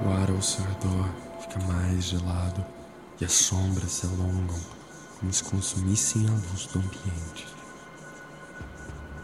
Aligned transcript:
O 0.00 0.10
ar 0.10 0.30
ao 0.30 0.40
seu 0.40 0.64
redor 0.64 1.08
fica 1.40 1.58
mais 1.66 2.04
gelado 2.04 2.64
e 3.20 3.24
as 3.24 3.32
sombras 3.32 3.90
se 3.90 4.06
alongam 4.06 4.60
como 5.18 5.32
se 5.32 5.42
consumissem 5.42 6.24
a 6.28 6.30
luz 6.30 6.66
do 6.66 6.78
ambiente. 6.78 7.48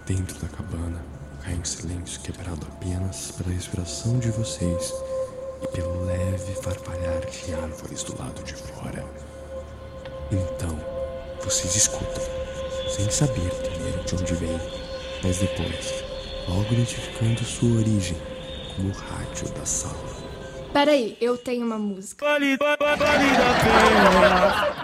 Dentro 0.04 0.36
da 0.40 0.48
cabana 0.48 1.00
cai 1.44 1.54
um 1.54 1.64
silêncio 1.64 2.20
quebrado 2.22 2.66
apenas 2.66 3.30
pela 3.30 3.54
respiração 3.54 4.18
de 4.18 4.32
vocês 4.32 4.92
e 5.62 5.68
pelo 5.68 6.06
leve 6.06 6.54
farfalhar 6.56 7.20
de 7.24 7.54
árvores 7.54 8.02
do 8.02 8.18
lado 8.18 8.42
de 8.42 8.54
fora. 8.54 9.06
Então, 10.32 10.76
vocês 11.44 11.76
escutam, 11.76 12.24
sem 12.88 13.08
saber 13.12 13.48
primeiro 13.62 14.02
de 14.02 14.16
onde 14.16 14.34
vem, 14.34 14.60
mas 15.22 15.38
depois, 15.38 16.02
logo 16.48 16.72
identificando 16.72 17.44
sua 17.44 17.78
origem 17.78 18.20
como 18.74 18.88
o 18.88 18.92
rádio 18.92 19.48
da 19.50 19.64
sala. 19.64 20.23
Peraí, 20.74 21.16
eu 21.20 21.38
tenho 21.38 21.64
uma 21.64 21.78
música. 21.78 22.26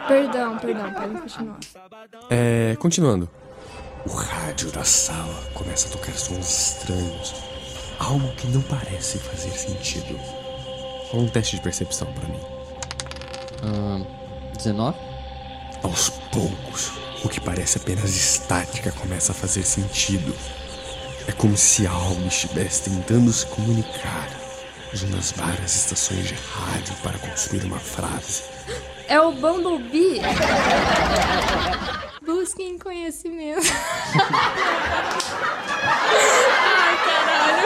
Perdão, 0.07 0.57
perdão, 0.59 0.95
pode 0.95 1.21
continuar. 1.21 1.59
É, 2.31 2.77
continuando. 2.79 3.29
O 4.07 4.11
rádio 4.13 4.71
da 4.71 4.85
sala 4.85 5.35
começa 5.53 5.89
a 5.89 5.91
tocar 5.91 6.13
sons 6.13 6.77
estranhos. 6.77 7.35
Algo 7.99 8.33
que 8.37 8.47
não 8.47 8.63
parece 8.63 9.19
fazer 9.19 9.51
sentido. 9.51 10.17
Rola 11.11 11.25
um 11.25 11.29
teste 11.29 11.57
de 11.57 11.63
percepção 11.63 12.07
pra 12.13 12.29
mim. 12.29 12.41
Ahn, 13.65 14.07
19? 14.57 14.97
Aos 15.83 16.09
poucos, 16.09 16.93
o 17.25 17.29
que 17.29 17.41
parece 17.41 17.79
apenas 17.79 18.15
estática 18.15 18.93
começa 18.93 19.33
a 19.33 19.35
fazer 19.35 19.65
sentido. 19.65 20.33
É 21.27 21.33
como 21.33 21.57
se 21.57 21.85
algo 21.85 22.29
estivesse 22.29 22.89
tentando 22.89 23.33
se 23.33 23.45
comunicar, 23.47 24.40
usando 24.93 25.17
as 25.19 25.33
várias 25.33 25.75
estações 25.77 26.29
de 26.29 26.35
rádio 26.35 26.95
para 27.03 27.19
construir 27.19 27.65
uma 27.65 27.79
frase. 27.79 28.43
É 29.09 29.21
o 29.21 29.33
Bumblebee. 29.33 30.21
Busquem 32.25 32.79
conhecimento. 32.79 33.67
Ai, 36.63 36.97
caralho. 37.05 37.65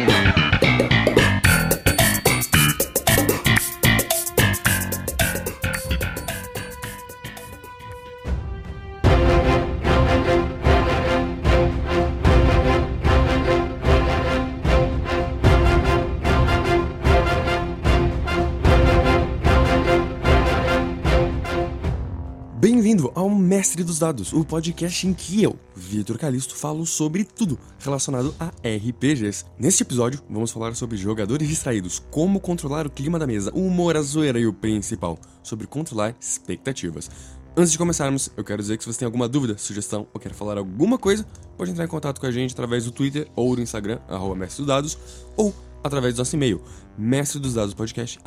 Bem-vindo 23.01 23.19
ao 23.19 23.29
Mestre 23.31 23.83
dos 23.83 23.97
Dados, 23.97 24.31
o 24.31 24.45
podcast 24.45 25.07
em 25.07 25.13
que 25.13 25.41
eu, 25.41 25.57
Vitor 25.75 26.19
Calisto, 26.19 26.55
falo 26.55 26.85
sobre 26.85 27.23
tudo 27.23 27.57
relacionado 27.79 28.35
a 28.39 28.51
RPGs. 28.63 29.45
Neste 29.57 29.81
episódio, 29.81 30.21
vamos 30.29 30.51
falar 30.51 30.75
sobre 30.75 30.97
jogadores 30.97 31.47
distraídos, 31.47 31.97
como 32.11 32.39
controlar 32.39 32.85
o 32.85 32.91
clima 32.91 33.17
da 33.17 33.25
mesa, 33.25 33.51
o 33.55 33.65
humor, 33.65 33.97
a 33.97 34.03
zoeira 34.03 34.39
e 34.39 34.45
o 34.45 34.53
principal, 34.53 35.17
sobre 35.41 35.65
controlar 35.65 36.15
expectativas. 36.19 37.09
Antes 37.57 37.71
de 37.71 37.77
começarmos, 37.79 38.29
eu 38.37 38.43
quero 38.43 38.61
dizer 38.61 38.77
que 38.77 38.83
se 38.83 38.93
você 38.93 38.99
tem 38.99 39.07
alguma 39.07 39.27
dúvida, 39.27 39.57
sugestão 39.57 40.05
ou 40.13 40.19
quer 40.19 40.33
falar 40.33 40.59
alguma 40.59 40.99
coisa, 40.99 41.25
pode 41.57 41.71
entrar 41.71 41.85
em 41.85 41.87
contato 41.87 42.21
com 42.21 42.27
a 42.27 42.31
gente 42.31 42.53
através 42.53 42.85
do 42.85 42.91
Twitter 42.91 43.27
ou 43.35 43.55
do 43.55 43.63
Instagram, 43.63 43.99
arroba 44.07 44.35
Mestre 44.35 44.57
dos 44.57 44.67
Dados, 44.67 44.97
ou 45.35 45.51
através 45.83 46.15
do 46.15 46.19
nosso 46.19 46.35
e-mail, 46.35 46.61
mestre 46.97 47.39
dos 47.39 47.53
dados 47.55 47.73
podcast 47.73 48.19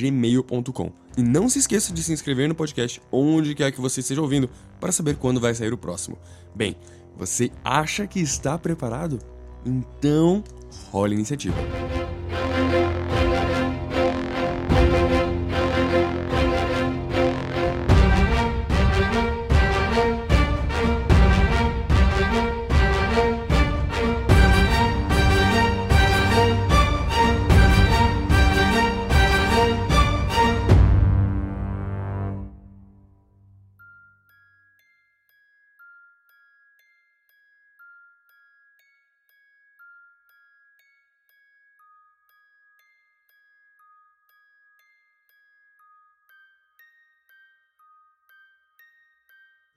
gmail.com. 0.00 0.92
E 1.16 1.22
não 1.22 1.48
se 1.48 1.58
esqueça 1.58 1.92
de 1.92 2.02
se 2.02 2.12
inscrever 2.12 2.48
no 2.48 2.54
podcast 2.54 3.00
onde 3.10 3.54
quer 3.54 3.72
que 3.72 3.80
você 3.80 4.00
esteja 4.00 4.20
ouvindo 4.20 4.50
para 4.80 4.92
saber 4.92 5.16
quando 5.16 5.40
vai 5.40 5.54
sair 5.54 5.72
o 5.72 5.78
próximo. 5.78 6.18
Bem, 6.54 6.76
você 7.16 7.50
acha 7.64 8.06
que 8.06 8.20
está 8.20 8.58
preparado? 8.58 9.18
Então, 9.64 10.44
rola 10.90 11.12
a 11.12 11.14
iniciativa. 11.14 11.56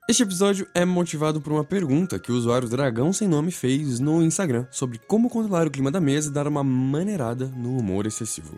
Este 0.09 0.23
episódio 0.23 0.67
é 0.73 0.83
motivado 0.83 1.39
por 1.39 1.53
uma 1.53 1.63
pergunta 1.63 2.17
que 2.17 2.31
o 2.31 2.35
usuário 2.35 2.67
Dragão 2.67 3.13
Sem 3.13 3.27
Nome 3.27 3.51
fez 3.51 3.99
no 3.99 4.23
Instagram 4.23 4.65
sobre 4.71 4.97
como 4.97 5.29
controlar 5.29 5.67
o 5.67 5.69
clima 5.69 5.91
da 5.91 6.01
mesa 6.01 6.31
e 6.31 6.33
dar 6.33 6.47
uma 6.47 6.63
maneirada 6.63 7.45
no 7.55 7.77
humor 7.77 8.07
excessivo. 8.07 8.57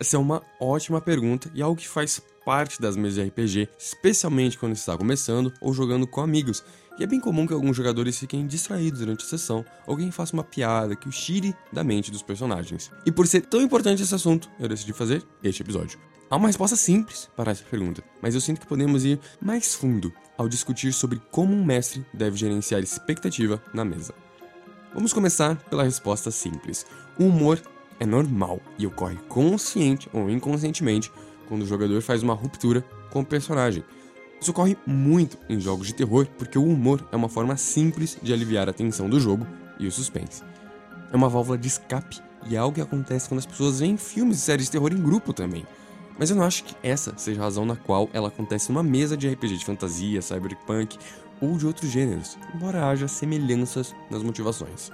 Essa 0.00 0.16
é 0.16 0.18
uma 0.18 0.42
ótima 0.58 1.00
pergunta 1.00 1.48
e 1.54 1.62
algo 1.62 1.80
que 1.80 1.86
faz 1.86 2.20
parte 2.44 2.82
das 2.82 2.96
mesas 2.96 3.14
de 3.14 3.28
RPG, 3.28 3.68
especialmente 3.78 4.58
quando 4.58 4.74
está 4.74 4.98
começando 4.98 5.52
ou 5.60 5.72
jogando 5.72 6.04
com 6.04 6.20
amigos. 6.20 6.64
E 6.98 7.04
é 7.04 7.06
bem 7.06 7.20
comum 7.20 7.46
que 7.46 7.54
alguns 7.54 7.76
jogadores 7.76 8.18
fiquem 8.18 8.44
distraídos 8.44 8.98
durante 8.98 9.24
a 9.24 9.28
sessão, 9.28 9.64
alguém 9.86 10.10
faça 10.10 10.34
uma 10.34 10.42
piada 10.42 10.96
que 10.96 11.08
os 11.08 11.16
tire 11.16 11.54
da 11.72 11.84
mente 11.84 12.10
dos 12.10 12.24
personagens. 12.24 12.90
E 13.06 13.12
por 13.12 13.24
ser 13.28 13.42
tão 13.42 13.62
importante 13.62 14.02
esse 14.02 14.16
assunto, 14.16 14.50
eu 14.58 14.66
decidi 14.66 14.92
fazer 14.92 15.22
este 15.44 15.62
episódio. 15.62 15.96
Há 16.28 16.34
uma 16.34 16.48
resposta 16.48 16.74
simples 16.74 17.30
para 17.36 17.52
essa 17.52 17.62
pergunta, 17.62 18.02
mas 18.20 18.34
eu 18.34 18.40
sinto 18.40 18.60
que 18.60 18.66
podemos 18.66 19.04
ir 19.04 19.20
mais 19.40 19.76
fundo 19.76 20.12
ao 20.38 20.48
discutir 20.48 20.92
sobre 20.92 21.20
como 21.30 21.52
um 21.52 21.64
mestre 21.64 22.06
deve 22.14 22.36
gerenciar 22.36 22.80
expectativa 22.80 23.60
na 23.74 23.84
mesa. 23.84 24.14
Vamos 24.94 25.12
começar 25.12 25.56
pela 25.68 25.82
resposta 25.82 26.30
simples. 26.30 26.86
O 27.18 27.24
humor 27.24 27.60
é 28.00 28.06
normal 28.06 28.60
e 28.78 28.86
ocorre 28.86 29.16
consciente 29.28 30.08
ou 30.12 30.30
inconscientemente 30.30 31.10
quando 31.48 31.62
o 31.62 31.66
jogador 31.66 32.00
faz 32.00 32.22
uma 32.22 32.34
ruptura 32.34 32.82
com 33.10 33.20
o 33.20 33.26
personagem. 33.26 33.84
Isso 34.40 34.52
ocorre 34.52 34.76
muito 34.86 35.36
em 35.48 35.58
jogos 35.58 35.88
de 35.88 35.94
terror 35.94 36.26
porque 36.38 36.58
o 36.58 36.64
humor 36.64 37.06
é 37.10 37.16
uma 37.16 37.28
forma 37.28 37.56
simples 37.56 38.16
de 38.22 38.32
aliviar 38.32 38.68
a 38.68 38.72
tensão 38.72 39.10
do 39.10 39.18
jogo 39.18 39.46
e 39.80 39.86
o 39.86 39.92
suspense. 39.92 40.42
É 41.12 41.16
uma 41.16 41.28
válvula 41.28 41.58
de 41.58 41.66
escape 41.66 42.20
e 42.46 42.54
é 42.54 42.58
algo 42.58 42.76
que 42.76 42.80
acontece 42.80 43.28
quando 43.28 43.40
as 43.40 43.46
pessoas 43.46 43.80
veem 43.80 43.96
filmes 43.96 44.38
e 44.38 44.40
séries 44.40 44.66
de 44.66 44.72
terror 44.72 44.92
em 44.92 45.02
grupo 45.02 45.32
também. 45.32 45.66
Mas 46.18 46.30
eu 46.30 46.36
não 46.36 46.42
acho 46.42 46.64
que 46.64 46.74
essa 46.82 47.14
seja 47.16 47.40
a 47.40 47.44
razão 47.44 47.64
na 47.64 47.76
qual 47.76 48.10
ela 48.12 48.28
acontece 48.28 48.70
numa 48.70 48.82
mesa 48.82 49.16
de 49.16 49.28
RPG 49.28 49.58
de 49.58 49.64
fantasia, 49.64 50.20
cyberpunk 50.20 50.98
ou 51.40 51.56
de 51.56 51.66
outros 51.66 51.90
gêneros, 51.90 52.36
embora 52.54 52.88
haja 52.88 53.06
semelhanças 53.06 53.94
nas 54.10 54.22
motivações. 54.22 54.90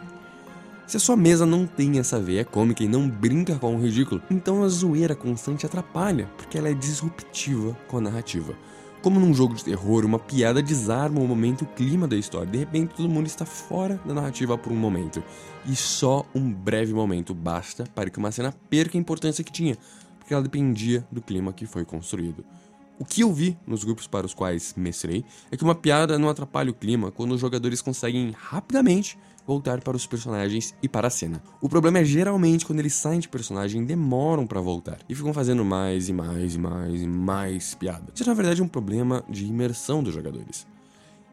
Se 0.87 0.99
a 0.99 1.01
sua 1.01 1.17
mesa 1.17 1.47
não 1.47 1.67
tem 1.67 1.99
essa 1.99 2.21
veia 2.21 2.45
cômica 2.45 2.85
e 2.85 2.89
não 2.89 3.09
brinca 3.09 3.59
com 3.59 3.75
o 3.75 3.81
ridículo, 3.81 4.21
então 4.31 4.63
a 4.63 4.69
zoeira 4.69 5.15
constante 5.15 5.65
atrapalha, 5.65 6.29
porque 6.37 6.59
ela 6.59 6.69
é 6.69 6.75
disruptiva 6.75 7.75
com 7.89 7.97
a 7.97 8.01
narrativa. 8.03 8.55
Como 9.01 9.19
num 9.19 9.35
jogo 9.35 9.55
de 9.55 9.65
terror, 9.65 10.05
uma 10.05 10.19
piada 10.19 10.63
desarma 10.63 11.21
o 11.21 11.27
momento 11.27 11.63
e 11.63 11.65
o 11.65 11.69
clima 11.69 12.07
da 12.07 12.17
história. 12.17 12.51
De 12.51 12.59
repente, 12.59 12.95
todo 12.95 13.09
mundo 13.09 13.27
está 13.27 13.45
fora 13.45 14.01
da 14.05 14.15
narrativa 14.15 14.57
por 14.57 14.73
um 14.73 14.77
momento. 14.77 15.23
E 15.67 15.77
só 15.77 16.25
um 16.35 16.51
breve 16.51 16.95
momento 16.95 17.35
basta 17.35 17.85
para 17.95 18.09
que 18.09 18.19
uma 18.19 18.33
cena 18.33 18.55
perca 18.71 18.97
a 18.97 19.01
importância 19.01 19.45
que 19.45 19.53
tinha, 19.53 19.77
porque 20.25 20.33
ela 20.33 20.43
dependia 20.43 21.07
do 21.13 21.21
clima 21.21 21.53
que 21.53 21.67
foi 21.67 21.85
construído. 21.85 22.43
O 22.99 23.05
que 23.05 23.21
eu 23.21 23.33
vi 23.33 23.59
nos 23.67 23.85
grupos 23.85 24.07
para 24.07 24.25
os 24.25 24.33
quais 24.33 24.73
mestrei 24.75 25.23
é 25.51 25.57
que 25.57 25.63
uma 25.63 25.75
piada 25.75 26.19
não 26.19 26.31
atrapalha 26.31 26.71
o 26.71 26.75
clima 26.75 27.11
quando 27.11 27.33
os 27.33 27.41
jogadores 27.41 27.83
conseguem 27.83 28.35
rapidamente 28.35 29.19
voltar 29.47 29.83
para 29.83 29.97
os 29.97 30.07
personagens 30.07 30.75
e 30.83 30.89
para 30.89 31.09
a 31.09 31.11
cena. 31.11 31.43
O 31.61 31.69
problema 31.69 31.99
é 31.99 32.05
geralmente 32.05 32.65
quando 32.65 32.79
eles 32.79 32.95
saem 32.95 33.21
de 33.21 33.29
personagem 33.29 33.85
demoram 33.85 34.47
para 34.47 34.61
voltar 34.61 34.99
e 35.09 35.15
ficam 35.15 35.35
fazendo 35.35 35.63
mais 35.63 36.09
e 36.09 36.13
mais 36.15 36.55
e 36.55 36.59
mais 36.59 37.03
e 37.03 37.07
mais 37.07 37.75
piada. 37.75 38.07
Isso 38.15 38.27
na 38.27 38.33
verdade 38.33 38.63
é 38.63 38.65
um 38.65 38.69
problema 38.69 39.23
de 39.29 39.45
imersão 39.45 40.03
dos 40.03 40.15
jogadores. 40.15 40.67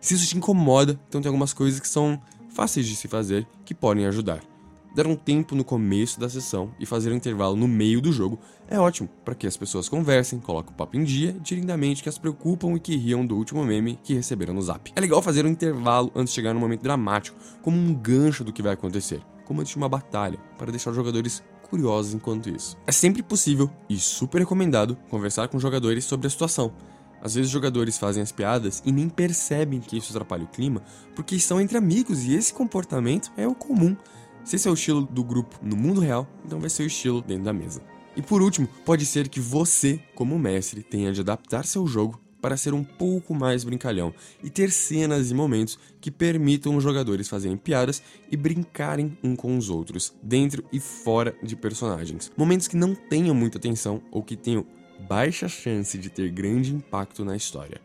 Se 0.01 0.15
isso 0.15 0.27
te 0.27 0.35
incomoda, 0.35 0.99
então 1.07 1.21
tem 1.21 1.29
algumas 1.29 1.53
coisas 1.53 1.79
que 1.79 1.87
são 1.87 2.21
fáceis 2.49 2.85
de 2.87 2.95
se 2.97 3.07
fazer 3.07 3.47
que 3.63 3.73
podem 3.73 4.05
ajudar. 4.07 4.50
Dar 4.93 5.07
um 5.07 5.15
tempo 5.15 5.55
no 5.55 5.63
começo 5.63 6.19
da 6.19 6.29
sessão 6.29 6.71
e 6.77 6.85
fazer 6.85 7.13
um 7.13 7.15
intervalo 7.15 7.55
no 7.55 7.65
meio 7.65 8.01
do 8.01 8.11
jogo 8.11 8.37
é 8.67 8.77
ótimo 8.77 9.07
para 9.23 9.33
que 9.33 9.47
as 9.47 9.55
pessoas 9.55 9.87
conversem, 9.87 10.37
coloquem 10.37 10.73
o 10.73 10.75
papo 10.75 10.97
em 10.97 11.03
dia 11.05 11.29
e 11.29 11.39
tirem 11.39 11.65
da 11.65 11.77
mente 11.77 12.03
que 12.03 12.09
as 12.09 12.17
preocupam 12.17 12.73
e 12.73 12.79
que 12.79 12.97
riam 12.97 13.25
do 13.25 13.37
último 13.37 13.63
meme 13.63 13.97
que 14.03 14.13
receberam 14.13 14.53
no 14.53 14.61
zap. 14.61 14.91
É 14.93 14.99
legal 14.99 15.21
fazer 15.21 15.45
um 15.45 15.49
intervalo 15.49 16.11
antes 16.13 16.33
de 16.33 16.35
chegar 16.35 16.53
no 16.53 16.59
momento 16.59 16.81
dramático, 16.81 17.37
como 17.61 17.77
um 17.77 17.93
gancho 17.93 18.43
do 18.43 18.51
que 18.51 18.61
vai 18.61 18.73
acontecer, 18.73 19.21
como 19.45 19.61
antes 19.61 19.71
de 19.71 19.77
uma 19.77 19.87
batalha, 19.87 20.37
para 20.57 20.71
deixar 20.71 20.89
os 20.89 20.95
jogadores 20.97 21.41
curiosos 21.69 22.13
enquanto 22.13 22.49
isso. 22.49 22.77
É 22.85 22.91
sempre 22.91 23.23
possível 23.23 23.71
e 23.89 23.97
super 23.97 24.39
recomendado 24.39 24.97
conversar 25.09 25.47
com 25.47 25.57
jogadores 25.57 26.03
sobre 26.03 26.27
a 26.27 26.29
situação. 26.29 26.73
Às 27.21 27.35
vezes 27.35 27.51
jogadores 27.51 27.97
fazem 27.97 28.21
as 28.21 28.31
piadas 28.31 28.81
e 28.85 28.91
nem 28.91 29.07
percebem 29.07 29.79
que 29.79 29.95
isso 29.95 30.11
atrapalha 30.11 30.43
o 30.43 30.47
clima, 30.47 30.81
porque 31.15 31.35
estão 31.35 31.61
entre 31.61 31.77
amigos 31.77 32.23
e 32.23 32.33
esse 32.33 32.53
comportamento 32.53 33.31
é 33.37 33.47
o 33.47 33.53
comum. 33.55 33.95
Se 34.43 34.55
esse 34.55 34.67
é 34.67 34.71
o 34.71 34.73
estilo 34.73 35.03
do 35.03 35.23
grupo 35.23 35.59
no 35.61 35.75
mundo 35.75 36.01
real, 36.01 36.27
então 36.45 36.59
vai 36.59 36.69
ser 36.69 36.83
o 36.83 36.87
estilo 36.87 37.21
dentro 37.21 37.43
da 37.43 37.53
mesa. 37.53 37.81
E 38.15 38.21
por 38.21 38.41
último, 38.41 38.67
pode 38.85 39.05
ser 39.05 39.29
que 39.29 39.39
você, 39.39 39.99
como 40.15 40.37
mestre, 40.37 40.83
tenha 40.83 41.13
de 41.13 41.21
adaptar 41.21 41.65
seu 41.65 41.87
jogo 41.87 42.19
para 42.41 42.57
ser 42.57 42.73
um 42.73 42.83
pouco 42.83 43.35
mais 43.35 43.63
brincalhão 43.63 44.13
e 44.43 44.49
ter 44.49 44.71
cenas 44.71 45.29
e 45.29 45.33
momentos 45.33 45.77
que 46.01 46.09
permitam 46.09 46.75
os 46.75 46.83
jogadores 46.83 47.29
fazerem 47.29 47.55
piadas 47.55 48.01
e 48.31 48.35
brincarem 48.35 49.15
um 49.23 49.35
com 49.35 49.55
os 49.57 49.69
outros, 49.69 50.13
dentro 50.23 50.63
e 50.73 50.79
fora 50.79 51.35
de 51.43 51.55
personagens. 51.55 52.31
Momentos 52.35 52.67
que 52.67 52.75
não 52.75 52.95
tenham 52.95 53.35
muita 53.35 53.59
atenção 53.59 54.01
ou 54.11 54.23
que 54.23 54.35
tenham 54.35 54.65
baixa 55.07 55.47
chance 55.47 55.97
de 55.97 56.09
ter 56.09 56.31
grande 56.31 56.73
impacto 56.73 57.23
na 57.23 57.35
história. 57.35 57.79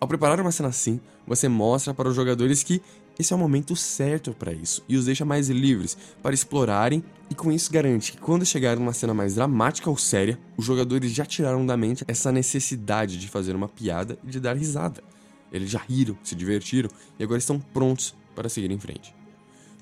Ao 0.00 0.06
preparar 0.06 0.40
uma 0.40 0.52
cena 0.52 0.68
assim, 0.68 1.00
você 1.26 1.48
mostra 1.48 1.92
para 1.92 2.08
os 2.08 2.14
jogadores 2.14 2.62
que 2.62 2.80
esse 3.18 3.32
é 3.32 3.36
o 3.36 3.38
momento 3.38 3.74
certo 3.74 4.32
para 4.32 4.52
isso 4.52 4.84
e 4.88 4.96
os 4.96 5.06
deixa 5.06 5.24
mais 5.24 5.48
livres 5.48 5.98
para 6.22 6.34
explorarem 6.34 7.02
e 7.28 7.34
com 7.34 7.50
isso 7.50 7.72
garante 7.72 8.12
que 8.12 8.18
quando 8.18 8.46
chegar 8.46 8.78
uma 8.78 8.92
cena 8.92 9.12
mais 9.12 9.34
dramática 9.34 9.90
ou 9.90 9.96
séria, 9.96 10.38
os 10.56 10.64
jogadores 10.64 11.12
já 11.12 11.26
tiraram 11.26 11.66
da 11.66 11.76
mente 11.76 12.04
essa 12.06 12.30
necessidade 12.30 13.18
de 13.18 13.26
fazer 13.26 13.56
uma 13.56 13.68
piada 13.68 14.16
e 14.22 14.30
de 14.30 14.38
dar 14.38 14.56
risada. 14.56 15.02
Eles 15.50 15.68
já 15.68 15.80
riram, 15.80 16.16
se 16.22 16.36
divertiram 16.36 16.88
e 17.18 17.24
agora 17.24 17.38
estão 17.38 17.58
prontos 17.58 18.14
para 18.36 18.48
seguir 18.48 18.70
em 18.70 18.78
frente. 18.78 19.12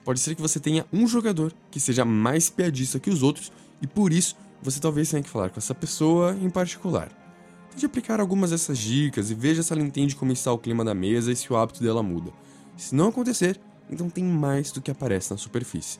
Pode 0.02 0.18
ser 0.20 0.34
que 0.34 0.40
você 0.40 0.58
tenha 0.58 0.86
um 0.90 1.06
jogador 1.06 1.52
que 1.70 1.78
seja 1.78 2.06
mais 2.06 2.48
piadista 2.48 2.98
que 2.98 3.10
os 3.10 3.22
outros 3.22 3.52
e 3.82 3.86
por 3.86 4.14
isso 4.14 4.34
você 4.62 4.80
talvez 4.80 5.10
tenha 5.10 5.22
que 5.22 5.28
falar 5.28 5.50
com 5.50 5.58
essa 5.58 5.74
pessoa 5.74 6.34
em 6.40 6.48
particular. 6.48 7.10
Tente 7.70 7.84
aplicar 7.84 8.18
algumas 8.18 8.50
dessas 8.50 8.78
dicas 8.78 9.30
e 9.30 9.34
veja 9.34 9.62
se 9.62 9.70
ela 9.74 9.82
entende 9.82 10.16
como 10.16 10.32
está 10.32 10.50
o 10.50 10.58
clima 10.58 10.82
da 10.82 10.94
mesa 10.94 11.30
e 11.30 11.36
se 11.36 11.52
o 11.52 11.56
hábito 11.56 11.82
dela 11.82 12.02
muda. 12.02 12.32
Se 12.76 12.94
não 12.94 13.08
acontecer, 13.08 13.58
então 13.90 14.10
tem 14.10 14.24
mais 14.24 14.70
do 14.70 14.80
que 14.80 14.90
aparece 14.90 15.30
na 15.30 15.36
superfície. 15.36 15.98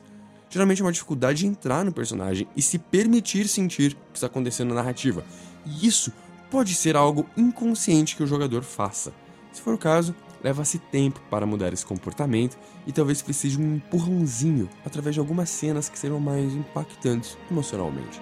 Geralmente 0.49 0.81
é 0.81 0.85
uma 0.85 0.91
dificuldade 0.91 1.39
de 1.39 1.47
entrar 1.47 1.83
no 1.83 1.91
personagem 1.91 2.47
e 2.55 2.61
se 2.61 2.77
permitir 2.77 3.47
sentir 3.47 3.93
o 3.93 4.11
que 4.11 4.17
está 4.17 4.27
acontecendo 4.27 4.69
na 4.69 4.75
narrativa. 4.75 5.25
E 5.65 5.85
isso 5.85 6.11
pode 6.49 6.73
ser 6.73 6.95
algo 6.95 7.25
inconsciente 7.35 8.15
que 8.15 8.23
o 8.23 8.27
jogador 8.27 8.63
faça. 8.63 9.13
Se 9.51 9.61
for 9.61 9.73
o 9.73 9.77
caso, 9.77 10.15
leva-se 10.43 10.77
tempo 10.77 11.21
para 11.29 11.45
mudar 11.45 11.73
esse 11.73 11.85
comportamento 11.85 12.57
e 12.85 12.91
talvez 12.91 13.21
precise 13.21 13.57
de 13.57 13.61
um 13.61 13.75
empurrãozinho 13.75 14.69
através 14.85 15.15
de 15.15 15.19
algumas 15.19 15.49
cenas 15.49 15.89
que 15.89 15.99
serão 15.99 16.19
mais 16.19 16.53
impactantes 16.53 17.37
emocionalmente. 17.51 18.21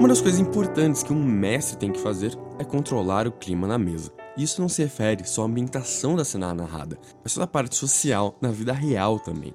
Uma 0.00 0.08
das 0.08 0.22
coisas 0.22 0.40
importantes 0.40 1.02
que 1.02 1.12
um 1.12 1.22
mestre 1.22 1.76
tem 1.76 1.92
que 1.92 2.00
fazer 2.00 2.34
é 2.58 2.64
controlar 2.64 3.28
o 3.28 3.32
clima 3.32 3.68
na 3.68 3.76
mesa. 3.76 4.10
Isso 4.34 4.58
não 4.58 4.66
se 4.66 4.82
refere 4.82 5.28
só 5.28 5.42
à 5.42 5.44
ambientação 5.44 6.16
da 6.16 6.24
cena 6.24 6.54
narrada, 6.54 6.98
mas 7.22 7.34
toda 7.34 7.44
a 7.44 7.46
parte 7.46 7.76
social 7.76 8.34
na 8.40 8.50
vida 8.50 8.72
real 8.72 9.20
também. 9.20 9.52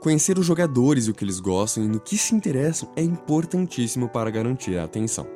Conhecer 0.00 0.38
os 0.38 0.46
jogadores 0.46 1.06
e 1.06 1.10
o 1.10 1.14
que 1.14 1.24
eles 1.24 1.40
gostam 1.40 1.82
e 1.82 1.88
no 1.88 1.98
que 1.98 2.16
se 2.16 2.32
interessam 2.32 2.88
é 2.94 3.02
importantíssimo 3.02 4.08
para 4.08 4.30
garantir 4.30 4.78
a 4.78 4.84
atenção. 4.84 5.26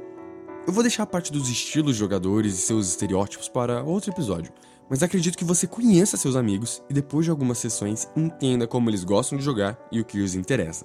Eu 0.64 0.72
vou 0.72 0.84
deixar 0.84 1.02
a 1.02 1.06
parte 1.06 1.32
dos 1.32 1.48
estilos 1.48 1.94
de 1.94 1.98
jogadores 1.98 2.54
e 2.54 2.58
seus 2.58 2.90
estereótipos 2.90 3.48
para 3.48 3.82
outro 3.82 4.12
episódio, 4.12 4.52
mas 4.88 5.02
acredito 5.02 5.36
que 5.36 5.44
você 5.44 5.66
conheça 5.66 6.16
seus 6.16 6.36
amigos 6.36 6.80
e 6.88 6.94
depois 6.94 7.24
de 7.24 7.32
algumas 7.32 7.58
sessões 7.58 8.08
entenda 8.14 8.68
como 8.68 8.88
eles 8.88 9.02
gostam 9.02 9.36
de 9.36 9.44
jogar 9.44 9.76
e 9.90 9.98
o 9.98 10.04
que 10.04 10.20
os 10.20 10.36
interessa. 10.36 10.84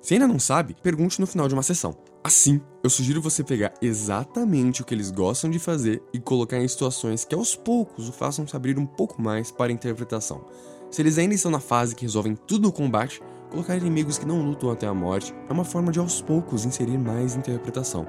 Se 0.00 0.14
ainda 0.14 0.26
não 0.26 0.38
sabe, 0.38 0.76
pergunte 0.82 1.20
no 1.20 1.26
final 1.26 1.46
de 1.46 1.52
uma 1.52 1.62
sessão. 1.62 1.94
Assim, 2.28 2.60
eu 2.84 2.90
sugiro 2.90 3.22
você 3.22 3.42
pegar 3.42 3.72
exatamente 3.80 4.82
o 4.82 4.84
que 4.84 4.94
eles 4.94 5.10
gostam 5.10 5.48
de 5.48 5.58
fazer 5.58 6.02
e 6.12 6.20
colocar 6.20 6.58
em 6.58 6.68
situações 6.68 7.24
que 7.24 7.34
aos 7.34 7.56
poucos 7.56 8.06
o 8.06 8.12
façam 8.12 8.46
se 8.46 8.54
abrir 8.54 8.78
um 8.78 8.84
pouco 8.84 9.18
mais 9.22 9.50
para 9.50 9.72
a 9.72 9.74
interpretação. 9.74 10.44
Se 10.90 11.00
eles 11.00 11.16
ainda 11.16 11.34
estão 11.34 11.50
na 11.50 11.58
fase 11.58 11.96
que 11.96 12.02
resolvem 12.02 12.36
tudo 12.36 12.64
no 12.64 12.70
combate, 12.70 13.22
colocar 13.50 13.78
inimigos 13.78 14.18
que 14.18 14.26
não 14.26 14.42
lutam 14.42 14.70
até 14.70 14.86
a 14.86 14.92
morte 14.92 15.34
é 15.48 15.52
uma 15.54 15.64
forma 15.64 15.90
de 15.90 16.00
aos 16.00 16.20
poucos 16.20 16.66
inserir 16.66 16.98
mais 16.98 17.34
interpretação. 17.34 18.06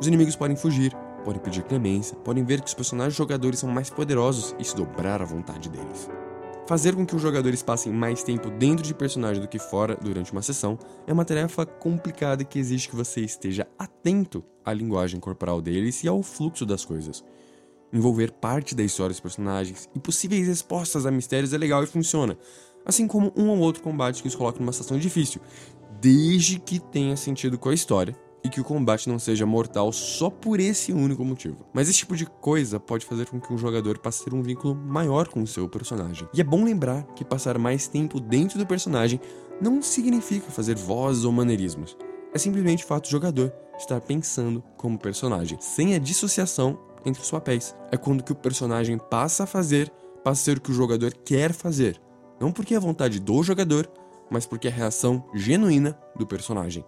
Os 0.00 0.06
inimigos 0.06 0.36
podem 0.36 0.56
fugir, 0.56 0.96
podem 1.24 1.42
pedir 1.42 1.64
clemência, 1.64 2.16
podem 2.18 2.44
ver 2.44 2.60
que 2.60 2.68
os 2.68 2.74
personagens 2.74 3.16
jogadores 3.16 3.58
são 3.58 3.68
mais 3.68 3.90
poderosos 3.90 4.54
e 4.60 4.64
se 4.64 4.76
dobrar 4.76 5.20
à 5.20 5.24
vontade 5.24 5.68
deles. 5.68 6.08
Fazer 6.66 6.96
com 6.96 7.06
que 7.06 7.14
os 7.14 7.22
jogadores 7.22 7.62
passem 7.62 7.92
mais 7.92 8.24
tempo 8.24 8.50
dentro 8.50 8.84
de 8.84 8.92
personagem 8.92 9.40
do 9.40 9.46
que 9.46 9.56
fora 9.58 9.96
durante 10.02 10.32
uma 10.32 10.42
sessão 10.42 10.76
é 11.06 11.12
uma 11.12 11.24
tarefa 11.24 11.64
complicada 11.64 12.44
que 12.44 12.58
exige 12.58 12.88
que 12.88 12.96
você 12.96 13.20
esteja 13.20 13.68
atento 13.78 14.44
à 14.64 14.72
linguagem 14.72 15.20
corporal 15.20 15.62
deles 15.62 16.02
e 16.02 16.08
ao 16.08 16.24
fluxo 16.24 16.66
das 16.66 16.84
coisas. 16.84 17.22
Envolver 17.92 18.32
parte 18.32 18.74
da 18.74 18.82
história 18.82 19.12
dos 19.12 19.20
personagens 19.20 19.88
e 19.94 20.00
possíveis 20.00 20.48
respostas 20.48 21.06
a 21.06 21.10
mistérios 21.12 21.52
é 21.52 21.58
legal 21.58 21.84
e 21.84 21.86
funciona, 21.86 22.36
assim 22.84 23.06
como 23.06 23.32
um 23.36 23.48
ou 23.48 23.58
outro 23.58 23.80
combate 23.80 24.20
que 24.20 24.26
os 24.26 24.34
coloca 24.34 24.58
numa 24.58 24.72
situação 24.72 24.98
difícil, 24.98 25.40
desde 26.00 26.58
que 26.58 26.80
tenha 26.80 27.16
sentido 27.16 27.56
com 27.56 27.68
a 27.68 27.74
história 27.74 28.25
e 28.46 28.48
que 28.48 28.60
o 28.60 28.64
combate 28.64 29.08
não 29.08 29.18
seja 29.18 29.44
mortal 29.44 29.90
só 29.90 30.30
por 30.30 30.60
esse 30.60 30.92
único 30.92 31.24
motivo. 31.24 31.66
Mas 31.74 31.88
esse 31.88 31.98
tipo 31.98 32.14
de 32.14 32.24
coisa 32.26 32.78
pode 32.78 33.04
fazer 33.04 33.26
com 33.26 33.40
que 33.40 33.52
um 33.52 33.58
jogador 33.58 33.98
passe 33.98 34.22
a 34.22 34.24
ter 34.26 34.36
um 34.36 34.42
vínculo 34.42 34.72
maior 34.72 35.26
com 35.26 35.42
o 35.42 35.46
seu 35.48 35.68
personagem. 35.68 36.28
E 36.32 36.40
é 36.40 36.44
bom 36.44 36.62
lembrar 36.62 37.02
que 37.16 37.24
passar 37.24 37.58
mais 37.58 37.88
tempo 37.88 38.20
dentro 38.20 38.56
do 38.56 38.64
personagem 38.64 39.20
não 39.60 39.82
significa 39.82 40.48
fazer 40.48 40.76
vozes 40.76 41.24
ou 41.24 41.32
maneirismos. 41.32 41.96
É 42.32 42.38
simplesmente 42.38 42.84
o 42.84 42.86
fato 42.86 43.08
do 43.08 43.10
jogador 43.10 43.52
estar 43.76 44.00
pensando 44.00 44.62
como 44.76 44.96
personagem, 44.96 45.58
sem 45.60 45.96
a 45.96 45.98
dissociação 45.98 46.78
entre 47.04 47.20
os 47.20 47.30
papéis. 47.30 47.74
É 47.90 47.96
quando 47.96 48.22
que 48.22 48.30
o 48.32 48.36
personagem 48.36 48.96
passa 48.96 49.42
a 49.42 49.46
fazer, 49.46 49.90
passa 50.22 50.42
a 50.42 50.44
ser 50.44 50.58
o 50.58 50.60
que 50.60 50.70
o 50.70 50.74
jogador 50.74 51.12
quer 51.24 51.52
fazer. 51.52 52.00
Não 52.38 52.52
porque 52.52 52.74
é 52.74 52.76
a 52.76 52.80
vontade 52.80 53.18
do 53.18 53.42
jogador, 53.42 53.90
mas 54.30 54.46
porque 54.46 54.68
é 54.68 54.70
a 54.70 54.74
reação 54.74 55.24
genuína 55.34 55.98
do 56.16 56.26
personagem. 56.26 56.84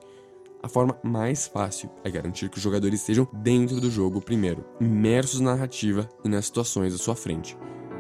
A 0.60 0.66
forma 0.66 0.98
mais 1.04 1.46
fácil 1.46 1.88
é 2.02 2.10
garantir 2.10 2.48
que 2.48 2.56
os 2.56 2.62
jogadores 2.62 3.00
estejam 3.00 3.28
dentro 3.32 3.80
do 3.80 3.88
jogo 3.88 4.20
primeiro, 4.20 4.64
imersos 4.80 5.38
na 5.38 5.52
narrativa 5.52 6.08
e 6.24 6.28
nas 6.28 6.46
situações 6.46 6.92
à 6.92 6.98
sua 6.98 7.14
frente. 7.14 7.56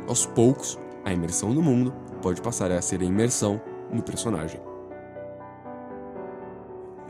Aos 0.08 0.26
poucos, 0.26 0.76
a 1.04 1.12
imersão 1.12 1.54
no 1.54 1.62
mundo 1.62 1.94
pode 2.20 2.42
passar 2.42 2.72
a 2.72 2.82
ser 2.82 3.00
a 3.00 3.04
imersão 3.04 3.60
no 3.92 4.02
personagem. 4.02 4.60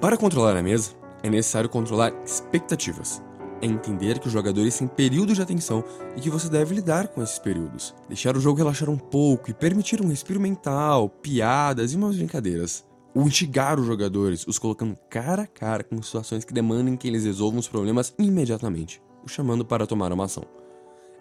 Para 0.02 0.18
controlar 0.18 0.54
a 0.54 0.62
mesa, 0.62 0.90
é 1.22 1.30
necessário 1.30 1.70
controlar 1.70 2.12
expectativas. 2.24 3.22
É 3.62 3.66
entender 3.66 4.18
que 4.18 4.26
os 4.26 4.32
jogadores 4.32 4.78
têm 4.78 4.86
períodos 4.86 5.36
de 5.36 5.42
atenção 5.42 5.82
e 6.14 6.20
que 6.20 6.30
você 6.30 6.48
deve 6.48 6.74
lidar 6.74 7.08
com 7.08 7.22
esses 7.22 7.38
períodos. 7.38 7.94
Deixar 8.06 8.36
o 8.36 8.40
jogo 8.40 8.58
relaxar 8.58 8.90
um 8.90 8.98
pouco 8.98 9.50
e 9.50 9.54
permitir 9.54 10.00
um 10.02 10.08
respiro 10.08 10.38
mental, 10.38 11.08
piadas 11.08 11.92
e 11.92 11.96
umas 11.96 12.16
brincadeiras 12.16 12.86
o 13.18 13.26
instigar 13.26 13.80
os 13.80 13.86
jogadores, 13.86 14.46
os 14.46 14.60
colocando 14.60 14.96
cara 15.10 15.42
a 15.42 15.46
cara 15.48 15.82
com 15.82 16.00
situações 16.00 16.44
que 16.44 16.54
demandem 16.54 16.96
que 16.96 17.08
eles 17.08 17.24
resolvam 17.24 17.58
os 17.58 17.66
problemas 17.66 18.14
imediatamente, 18.16 19.02
o 19.24 19.28
chamando 19.28 19.64
para 19.64 19.88
tomar 19.88 20.12
uma 20.12 20.26
ação. 20.26 20.44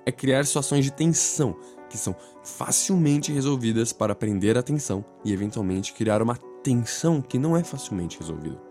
É 0.05 0.11
criar 0.11 0.45
situações 0.45 0.85
de 0.85 0.91
tensão 0.91 1.55
que 1.89 1.97
são 1.97 2.15
facilmente 2.43 3.31
resolvidas 3.31 3.93
para 3.93 4.13
prender 4.13 4.57
a 4.57 4.59
atenção 4.59 5.03
e 5.25 5.33
eventualmente 5.33 5.91
criar 5.91 6.21
uma 6.21 6.37
tensão 6.61 7.19
que 7.19 7.39
não 7.39 7.57
é 7.57 7.63
facilmente 7.63 8.19
resolvida. 8.19 8.61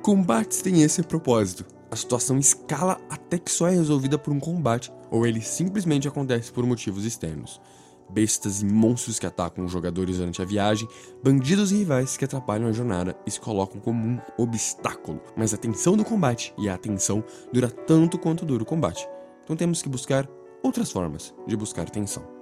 Combates 0.00 0.62
têm 0.62 0.82
esse 0.82 1.02
propósito. 1.02 1.66
A 1.90 1.96
situação 1.96 2.38
escala 2.38 3.00
até 3.10 3.40
que 3.40 3.50
só 3.50 3.66
é 3.66 3.72
resolvida 3.72 4.16
por 4.16 4.32
um 4.32 4.38
combate 4.38 4.92
ou 5.10 5.26
ele 5.26 5.40
simplesmente 5.40 6.06
acontece 6.06 6.52
por 6.52 6.64
motivos 6.64 7.04
externos 7.04 7.60
bestas 8.08 8.62
e 8.62 8.66
monstros 8.66 9.18
que 9.18 9.26
atacam 9.26 9.64
os 9.64 9.72
jogadores 9.72 10.18
durante 10.18 10.40
a 10.40 10.44
viagem, 10.44 10.88
bandidos 11.22 11.72
e 11.72 11.76
rivais 11.76 12.16
que 12.16 12.24
atrapalham 12.24 12.68
a 12.68 12.72
jornada 12.72 13.16
e 13.26 13.30
se 13.30 13.40
colocam 13.40 13.80
como 13.80 14.04
um 14.04 14.20
obstáculo. 14.36 15.20
Mas 15.36 15.52
a 15.52 15.56
tensão 15.56 15.96
do 15.96 16.04
combate 16.04 16.54
e 16.58 16.68
a 16.68 16.74
atenção 16.74 17.24
dura 17.52 17.68
tanto 17.70 18.18
quanto 18.18 18.46
dura 18.46 18.62
o 18.62 18.66
combate. 18.66 19.08
Então 19.44 19.56
temos 19.56 19.82
que 19.82 19.88
buscar 19.88 20.28
outras 20.62 20.90
formas 20.90 21.34
de 21.46 21.56
buscar 21.56 21.88
tensão. 21.88 22.37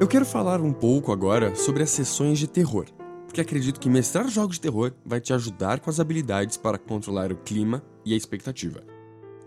Eu 0.00 0.06
quero 0.06 0.24
falar 0.24 0.60
um 0.60 0.72
pouco 0.72 1.10
agora 1.10 1.56
sobre 1.56 1.82
as 1.82 1.90
sessões 1.90 2.38
de 2.38 2.46
terror, 2.46 2.86
porque 3.26 3.40
acredito 3.40 3.80
que 3.80 3.88
mestrar 3.88 4.28
jogos 4.28 4.54
de 4.54 4.60
terror 4.60 4.92
vai 5.04 5.20
te 5.20 5.32
ajudar 5.32 5.80
com 5.80 5.90
as 5.90 5.98
habilidades 5.98 6.56
para 6.56 6.78
controlar 6.78 7.32
o 7.32 7.36
clima 7.36 7.82
e 8.04 8.14
a 8.14 8.16
expectativa. 8.16 8.84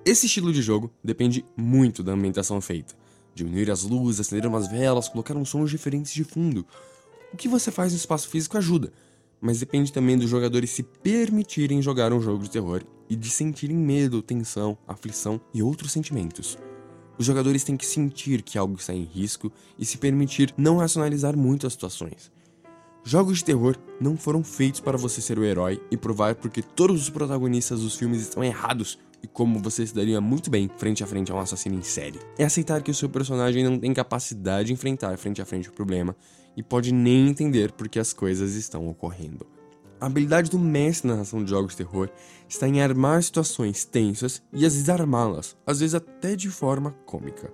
Esse 0.05 0.25
estilo 0.25 0.51
de 0.51 0.62
jogo 0.62 0.91
depende 1.01 1.46
muito 1.55 2.03
da 2.03 2.12
ambientação 2.12 2.60
feita. 2.60 2.93
Diminuir 3.34 3.72
as 3.72 3.84
luzes, 3.84 4.20
acender 4.20 4.46
umas 4.46 4.67
velas, 4.67 5.08
colocar 5.08 5.38
uns 5.38 5.48
sons 5.48 5.70
diferentes 5.70 6.12
de 6.13 6.25
fundo. 6.25 6.65
O 7.34 7.38
que 7.38 7.48
você 7.48 7.72
faz 7.72 7.93
no 7.93 7.98
espaço 7.98 8.27
físico 8.27 8.58
ajuda, 8.58 8.91
mas 9.39 9.62
depende 9.62 9.93
também 9.93 10.17
dos 10.17 10.29
jogadores 10.29 10.72
se 10.72 10.84
permitirem 10.84 11.81
jogar 11.81 12.12
um 12.12 12.20
jogo 12.20 12.43
de 12.43 12.51
terror 12.51 12.84
e 13.10 13.15
de 13.15 13.29
sentirem 13.29 13.77
medo, 13.77 14.22
tensão, 14.22 14.77
aflição 14.86 15.39
e 15.53 15.63
outros 15.63 15.93
sentimentos. 15.93 16.58
Os 17.21 17.27
jogadores 17.27 17.63
têm 17.63 17.77
que 17.77 17.85
sentir 17.85 18.41
que 18.41 18.57
algo 18.57 18.73
está 18.73 18.95
em 18.95 19.03
risco 19.03 19.51
e 19.77 19.85
se 19.85 19.99
permitir 19.99 20.51
não 20.57 20.77
racionalizar 20.77 21.37
muito 21.37 21.67
as 21.67 21.73
situações. 21.73 22.31
Jogos 23.03 23.37
de 23.37 23.45
terror 23.45 23.77
não 23.99 24.17
foram 24.17 24.43
feitos 24.43 24.79
para 24.79 24.97
você 24.97 25.21
ser 25.21 25.37
o 25.37 25.43
herói 25.45 25.79
e 25.91 25.95
provar 25.95 26.33
porque 26.33 26.63
todos 26.63 26.99
os 26.99 27.11
protagonistas 27.11 27.81
dos 27.81 27.95
filmes 27.95 28.23
estão 28.23 28.43
errados 28.43 28.97
e 29.21 29.27
como 29.27 29.59
você 29.59 29.85
se 29.85 29.93
daria 29.93 30.19
muito 30.19 30.49
bem 30.49 30.67
frente 30.77 31.03
a 31.03 31.07
frente 31.07 31.31
a 31.31 31.35
um 31.35 31.39
assassino 31.39 31.75
em 31.75 31.83
série. 31.83 32.17
É 32.39 32.43
aceitar 32.43 32.81
que 32.81 32.89
o 32.89 32.95
seu 32.95 33.07
personagem 33.07 33.63
não 33.63 33.77
tem 33.77 33.93
capacidade 33.93 34.69
de 34.69 34.73
enfrentar 34.73 35.15
frente 35.19 35.43
a 35.43 35.45
frente 35.45 35.69
o 35.69 35.73
problema 35.73 36.15
e 36.57 36.63
pode 36.63 36.91
nem 36.91 37.29
entender 37.29 37.71
porque 37.73 37.99
as 37.99 38.13
coisas 38.13 38.55
estão 38.55 38.87
ocorrendo. 38.89 39.45
A 40.01 40.08
habilidade 40.08 40.50
do 40.50 40.58
mestre 40.58 41.08
na 41.08 41.13
narração 41.13 41.43
de 41.43 41.51
jogos 41.51 41.74
de 41.74 41.77
terror 41.77 42.10
está 42.50 42.67
em 42.67 42.81
armar 42.81 43.22
situações 43.22 43.86
tensas 43.86 44.41
e 44.51 44.65
as 44.65 44.74
desarmá-las, 44.74 45.55
às 45.63 45.79
vezes 45.79 45.93
até 45.93 46.36
de 46.36 46.50
forma 46.50 46.96
cômica. 47.05 47.53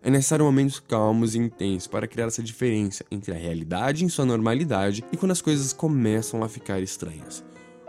É 0.00 0.08
necessário 0.08 0.44
momentos 0.44 0.78
calmos 0.78 1.34
e 1.34 1.38
intensos 1.38 1.88
para 1.88 2.06
criar 2.06 2.26
essa 2.26 2.44
diferença 2.44 3.04
entre 3.10 3.32
a 3.32 3.36
realidade 3.36 4.04
em 4.04 4.08
sua 4.08 4.24
normalidade 4.24 5.04
e 5.10 5.16
quando 5.16 5.32
as 5.32 5.42
coisas 5.42 5.72
começam 5.72 6.44
a 6.44 6.48
ficar 6.48 6.80
estranhas. 6.80 7.42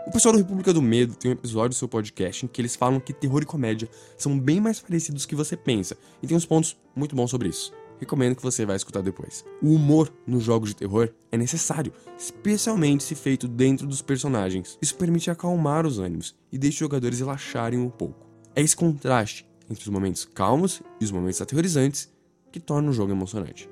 O 0.04 0.10
pessoal 0.10 0.32
do 0.32 0.38
República 0.38 0.74
do 0.74 0.82
Medo 0.82 1.14
tem 1.14 1.30
um 1.30 1.34
episódio 1.34 1.68
do 1.68 1.76
seu 1.76 1.86
podcast 1.86 2.44
em 2.44 2.48
que 2.48 2.60
eles 2.60 2.74
falam 2.74 2.98
que 2.98 3.12
terror 3.12 3.40
e 3.42 3.46
comédia 3.46 3.88
são 4.18 4.36
bem 4.36 4.60
mais 4.60 4.80
parecidos 4.80 5.22
do 5.22 5.28
que 5.28 5.36
você 5.36 5.56
pensa, 5.56 5.96
e 6.20 6.26
tem 6.26 6.36
uns 6.36 6.44
pontos 6.44 6.76
muito 6.96 7.14
bons 7.14 7.30
sobre 7.30 7.50
isso 7.50 7.72
recomendo 8.02 8.34
que 8.34 8.42
você 8.42 8.66
vá 8.66 8.74
escutar 8.74 9.00
depois. 9.00 9.44
O 9.62 9.74
humor 9.74 10.12
nos 10.26 10.42
jogos 10.42 10.70
de 10.70 10.76
terror 10.76 11.08
é 11.30 11.36
necessário, 11.36 11.92
especialmente 12.18 13.04
se 13.04 13.14
feito 13.14 13.46
dentro 13.46 13.86
dos 13.86 14.02
personagens. 14.02 14.76
Isso 14.82 14.96
permite 14.96 15.30
acalmar 15.30 15.86
os 15.86 16.00
ânimos 16.00 16.34
e 16.50 16.58
deixa 16.58 16.76
os 16.76 16.80
jogadores 16.80 17.20
relaxarem 17.20 17.78
um 17.78 17.88
pouco. 17.88 18.26
É 18.56 18.60
esse 18.60 18.74
contraste 18.74 19.46
entre 19.70 19.84
os 19.84 19.88
momentos 19.88 20.24
calmos 20.24 20.82
e 21.00 21.04
os 21.04 21.12
momentos 21.12 21.40
aterrorizantes 21.40 22.12
que 22.50 22.58
torna 22.58 22.90
o 22.90 22.92
jogo 22.92 23.12
emocionante. 23.12 23.70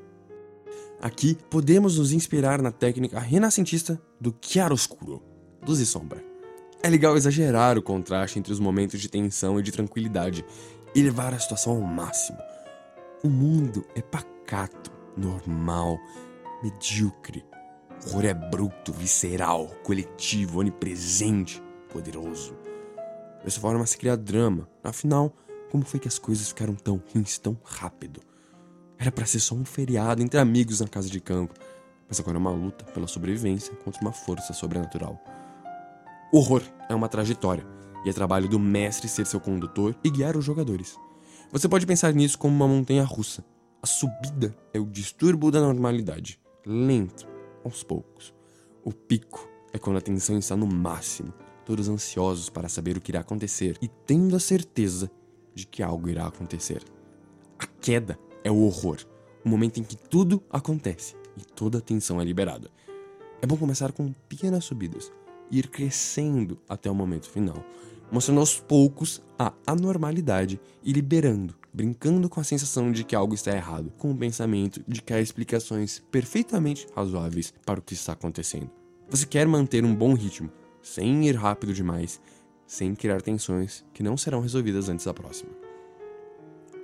Aqui 1.02 1.36
podemos 1.50 1.98
nos 1.98 2.12
inspirar 2.12 2.62
na 2.62 2.70
técnica 2.70 3.18
renascentista 3.18 4.00
do 4.20 4.32
chiaroscuro, 4.40 5.20
luz 5.66 5.80
e 5.80 5.86
sombra. 5.86 6.22
É 6.82 6.88
legal 6.88 7.16
exagerar 7.16 7.76
o 7.76 7.82
contraste 7.82 8.38
entre 8.38 8.52
os 8.52 8.60
momentos 8.60 9.00
de 9.00 9.08
tensão 9.08 9.58
e 9.58 9.62
de 9.62 9.72
tranquilidade 9.72 10.44
e 10.94 11.02
levar 11.02 11.34
a 11.34 11.38
situação 11.38 11.74
ao 11.74 11.80
máximo. 11.80 12.38
O 13.22 13.28
mundo 13.28 13.84
é 13.94 14.00
pacato, 14.00 14.90
normal, 15.14 16.00
medíocre. 16.62 17.44
O 18.02 18.08
horror 18.08 18.24
é 18.24 18.32
bruto, 18.32 18.94
visceral, 18.94 19.66
coletivo, 19.84 20.60
onipresente, 20.60 21.62
poderoso. 21.92 22.56
Dessa 23.44 23.60
forma 23.60 23.84
se 23.84 23.98
cria 23.98 24.16
drama. 24.16 24.66
Afinal, 24.82 25.36
como 25.70 25.84
foi 25.84 26.00
que 26.00 26.08
as 26.08 26.18
coisas 26.18 26.48
ficaram 26.48 26.74
tão 26.74 26.98
ruins 27.12 27.36
tão 27.36 27.58
rápido? 27.62 28.22
Era 28.98 29.12
para 29.12 29.26
ser 29.26 29.40
só 29.40 29.54
um 29.54 29.66
feriado 29.66 30.22
entre 30.22 30.40
amigos 30.40 30.80
na 30.80 30.88
casa 30.88 31.10
de 31.10 31.20
campo, 31.20 31.52
mas 32.08 32.18
agora 32.18 32.38
é 32.38 32.40
uma 32.40 32.52
luta 32.52 32.86
pela 32.86 33.06
sobrevivência 33.06 33.74
contra 33.84 34.00
uma 34.00 34.12
força 34.12 34.54
sobrenatural. 34.54 35.22
O 36.32 36.38
horror 36.38 36.62
é 36.88 36.94
uma 36.94 37.08
trajetória, 37.08 37.66
e 38.02 38.08
é 38.08 38.14
trabalho 38.14 38.48
do 38.48 38.58
mestre 38.58 39.08
ser 39.08 39.26
seu 39.26 39.40
condutor 39.40 39.94
e 40.02 40.08
guiar 40.08 40.38
os 40.38 40.44
jogadores. 40.46 40.96
Você 41.52 41.68
pode 41.68 41.84
pensar 41.84 42.14
nisso 42.14 42.38
como 42.38 42.54
uma 42.54 42.68
montanha 42.68 43.02
russa. 43.02 43.44
A 43.82 43.86
subida 43.86 44.56
é 44.72 44.78
o 44.78 44.86
distúrbio 44.86 45.50
da 45.50 45.60
normalidade, 45.60 46.38
lento, 46.64 47.26
aos 47.64 47.82
poucos. 47.82 48.32
O 48.84 48.92
pico 48.92 49.48
é 49.72 49.78
quando 49.78 49.96
a 49.96 50.00
tensão 50.00 50.38
está 50.38 50.56
no 50.56 50.66
máximo, 50.66 51.34
todos 51.64 51.88
ansiosos 51.88 52.48
para 52.48 52.68
saber 52.68 52.96
o 52.96 53.00
que 53.00 53.10
irá 53.10 53.20
acontecer 53.20 53.76
e 53.82 53.88
tendo 53.88 54.36
a 54.36 54.40
certeza 54.40 55.10
de 55.52 55.66
que 55.66 55.82
algo 55.82 56.08
irá 56.08 56.28
acontecer. 56.28 56.84
A 57.58 57.66
queda 57.66 58.16
é 58.44 58.50
o 58.50 58.62
horror, 58.62 58.98
o 59.44 59.48
momento 59.48 59.80
em 59.80 59.82
que 59.82 59.96
tudo 59.96 60.40
acontece 60.50 61.16
e 61.36 61.44
toda 61.44 61.78
a 61.78 61.82
tensão 61.82 62.20
é 62.20 62.24
liberada. 62.24 62.70
É 63.42 63.46
bom 63.46 63.56
começar 63.56 63.90
com 63.90 64.12
pequenas 64.28 64.64
subidas 64.64 65.10
e 65.50 65.58
ir 65.58 65.68
crescendo 65.68 66.60
até 66.68 66.88
o 66.88 66.94
momento 66.94 67.28
final, 67.28 67.64
mostrando 68.10 68.40
aos 68.40 68.58
poucos 68.58 69.22
a 69.38 69.52
anormalidade 69.66 70.60
e 70.82 70.92
liberando, 70.92 71.54
brincando 71.72 72.28
com 72.28 72.40
a 72.40 72.44
sensação 72.44 72.90
de 72.90 73.04
que 73.04 73.14
algo 73.14 73.34
está 73.34 73.52
errado, 73.52 73.92
com 73.96 74.10
o 74.10 74.16
pensamento 74.16 74.82
de 74.86 75.00
que 75.00 75.12
há 75.12 75.20
explicações 75.20 76.02
perfeitamente 76.10 76.86
razoáveis 76.94 77.52
para 77.64 77.80
o 77.80 77.82
que 77.82 77.94
está 77.94 78.12
acontecendo. 78.12 78.70
Você 79.08 79.26
quer 79.26 79.46
manter 79.46 79.84
um 79.84 79.94
bom 79.94 80.14
ritmo, 80.14 80.50
sem 80.82 81.26
ir 81.26 81.36
rápido 81.36 81.72
demais, 81.72 82.20
sem 82.66 82.94
criar 82.94 83.20
tensões 83.20 83.84
que 83.92 84.02
não 84.02 84.16
serão 84.16 84.40
resolvidas 84.40 84.88
antes 84.88 85.06
da 85.06 85.14
próxima. 85.14 85.50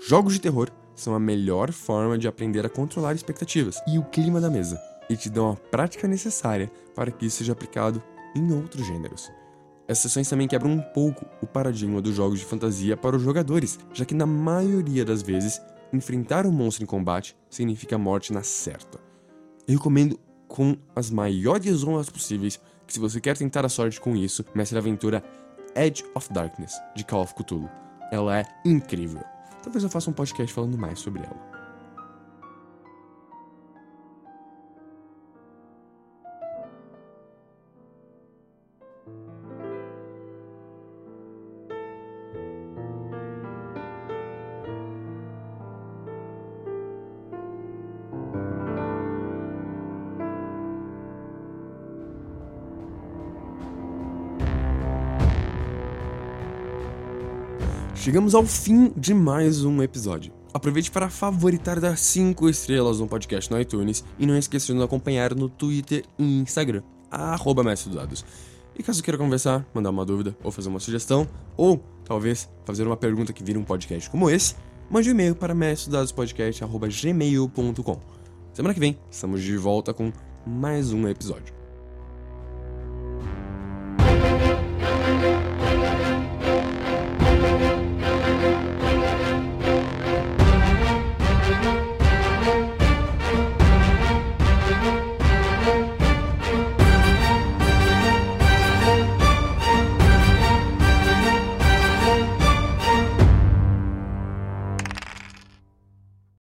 Jogos 0.00 0.34
de 0.34 0.40
terror 0.40 0.70
são 0.94 1.14
a 1.14 1.20
melhor 1.20 1.72
forma 1.72 2.18
de 2.18 2.26
aprender 2.26 2.64
a 2.64 2.70
controlar 2.70 3.14
expectativas 3.14 3.80
e 3.86 3.98
o 3.98 4.04
clima 4.04 4.40
da 4.40 4.50
mesa, 4.50 4.80
e 5.08 5.16
te 5.16 5.30
dão 5.30 5.52
a 5.52 5.56
prática 5.56 6.08
necessária 6.08 6.70
para 6.94 7.10
que 7.10 7.26
isso 7.26 7.38
seja 7.38 7.52
aplicado 7.52 8.02
em 8.34 8.52
outros 8.52 8.86
gêneros. 8.86 9.30
Essas 9.88 10.02
sessões 10.02 10.28
também 10.28 10.48
quebram 10.48 10.70
um 10.70 10.80
pouco 10.80 11.24
o 11.40 11.46
paradigma 11.46 12.00
dos 12.02 12.14
jogos 12.14 12.40
de 12.40 12.44
fantasia 12.44 12.96
para 12.96 13.16
os 13.16 13.22
jogadores, 13.22 13.78
já 13.92 14.04
que 14.04 14.14
na 14.14 14.26
maioria 14.26 15.04
das 15.04 15.22
vezes, 15.22 15.60
enfrentar 15.92 16.44
um 16.44 16.52
monstro 16.52 16.82
em 16.82 16.86
combate 16.86 17.36
significa 17.48 17.96
morte 17.96 18.32
na 18.32 18.42
certa. 18.42 18.98
Eu 19.66 19.76
recomendo 19.76 20.18
com 20.48 20.76
as 20.94 21.10
maiores 21.10 21.84
honras 21.84 22.10
possíveis 22.10 22.60
que 22.86 22.92
se 22.92 23.00
você 23.00 23.20
quer 23.20 23.36
tentar 23.36 23.64
a 23.64 23.68
sorte 23.68 24.00
com 24.00 24.16
isso, 24.16 24.44
mestre 24.54 24.78
aventura 24.78 25.22
Edge 25.74 26.04
of 26.14 26.32
Darkness, 26.32 26.74
de 26.94 27.04
Call 27.04 27.22
of 27.22 27.34
Cthulhu. 27.34 27.68
Ela 28.10 28.40
é 28.40 28.44
incrível. 28.64 29.22
Talvez 29.62 29.82
eu 29.82 29.90
faça 29.90 30.08
um 30.10 30.12
podcast 30.12 30.52
falando 30.54 30.78
mais 30.78 31.00
sobre 31.00 31.22
ela. 31.22 31.55
Chegamos 58.06 58.36
ao 58.36 58.46
fim 58.46 58.92
de 58.96 59.12
mais 59.12 59.64
um 59.64 59.82
episódio. 59.82 60.32
Aproveite 60.54 60.92
para 60.92 61.10
favoritar 61.10 61.80
dar 61.80 61.98
5 61.98 62.48
estrelas 62.48 63.00
no 63.00 63.08
podcast 63.08 63.50
no 63.50 63.60
iTunes 63.60 64.04
e 64.16 64.24
não 64.24 64.38
esqueça 64.38 64.66
de 64.66 64.74
nos 64.74 64.84
acompanhar 64.84 65.34
no 65.34 65.48
Twitter 65.48 66.04
e 66.16 66.38
Instagram, 66.38 66.84
arroba 67.10 67.64
Mestre 67.64 67.90
dos 67.90 67.98
Dados. 67.98 68.24
E 68.78 68.82
caso 68.84 69.02
queira 69.02 69.18
conversar, 69.18 69.66
mandar 69.74 69.90
uma 69.90 70.04
dúvida 70.04 70.36
ou 70.44 70.52
fazer 70.52 70.68
uma 70.68 70.78
sugestão, 70.78 71.26
ou 71.56 71.82
talvez 72.04 72.48
fazer 72.64 72.86
uma 72.86 72.96
pergunta 72.96 73.32
que 73.32 73.42
vire 73.42 73.58
um 73.58 73.64
podcast 73.64 74.08
como 74.08 74.30
esse, 74.30 74.54
mande 74.88 75.08
um 75.08 75.10
e-mail 75.10 75.34
para 75.34 75.52
mestredadospodcast.gmail.com. 75.52 78.00
Semana 78.52 78.72
que 78.72 78.78
vem, 78.78 78.96
estamos 79.10 79.42
de 79.42 79.56
volta 79.56 79.92
com 79.92 80.12
mais 80.46 80.92
um 80.92 81.08
episódio. 81.08 81.52